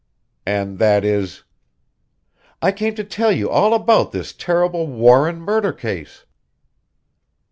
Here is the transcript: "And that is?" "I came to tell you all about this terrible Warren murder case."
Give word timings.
"And 0.47 0.79
that 0.79 1.05
is?" 1.05 1.43
"I 2.59 2.71
came 2.71 2.95
to 2.95 3.03
tell 3.03 3.31
you 3.31 3.51
all 3.51 3.75
about 3.75 4.11
this 4.11 4.33
terrible 4.33 4.87
Warren 4.87 5.39
murder 5.39 5.71
case." 5.73 6.25